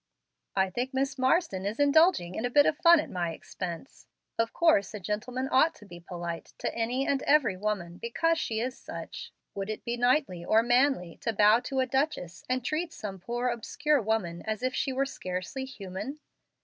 "I 0.55 0.71
think 0.71 0.95
Miss 0.95 1.19
Marsden 1.19 1.63
is 1.63 1.79
indulging 1.79 2.33
in 2.33 2.43
a 2.43 2.49
bit 2.49 2.65
of 2.65 2.75
fun 2.75 2.99
at 2.99 3.07
my 3.11 3.33
expense. 3.33 4.07
Of 4.39 4.51
course 4.51 4.95
a 4.95 4.99
gentleman 4.99 5.47
ought 5.51 5.75
to 5.75 5.85
be 5.85 5.99
polite 5.99 6.55
to 6.57 6.73
any 6.73 7.05
and 7.05 7.21
every 7.21 7.55
woman, 7.55 7.99
because 7.99 8.39
she 8.39 8.59
is 8.59 8.75
such. 8.75 9.31
Would 9.53 9.69
it 9.69 9.83
be 9.85 9.97
knightly 9.97 10.43
or 10.43 10.63
manly 10.63 11.17
to 11.17 11.33
bow 11.33 11.59
to 11.65 11.81
a 11.81 11.85
duchess, 11.85 12.43
and 12.49 12.65
treat 12.65 12.91
some 12.93 13.19
poor 13.19 13.49
obscure 13.49 14.01
woman 14.01 14.41
as 14.47 14.63
if 14.63 14.73
she 14.73 14.91
were 14.91 15.05
scarcely 15.05 15.65
human? 15.65 16.19